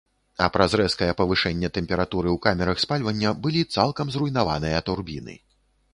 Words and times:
А 0.43 0.45
праз 0.53 0.71
рэзкае 0.79 1.09
павышэнне 1.19 1.69
тэмпературы 1.75 2.29
ў 2.35 2.37
камерах 2.45 2.77
спальвання 2.87 3.35
былі 3.45 3.61
цалкам 3.77 4.07
зруйнаваныя 4.17 4.85
турбіны. 4.89 5.41